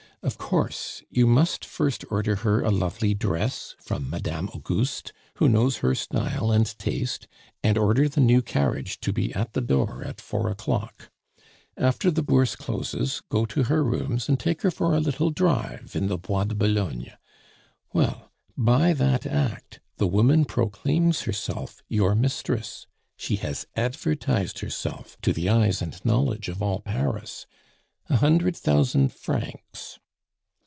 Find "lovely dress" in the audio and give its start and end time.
2.69-3.75